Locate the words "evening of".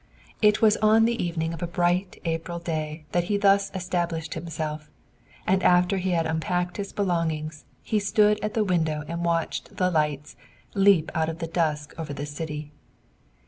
1.23-1.61